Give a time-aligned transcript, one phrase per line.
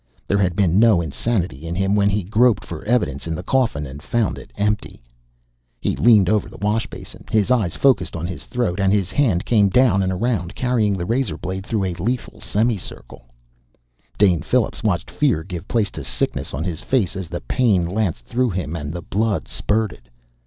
[0.27, 3.85] There had been no insanity in him when he'd groped for evidence in the coffin
[3.85, 5.03] and found it empty!
[5.79, 9.45] He leaned over the wash basin, his eyes focused on his throat, and his hand
[9.45, 13.23] came down and around, carrying the razor blade through a lethal semicircle.
[14.17, 18.25] Dane Phillips watched fear give place to sickness on his face as the pain lanced
[18.25, 20.09] through him and the blood spurted.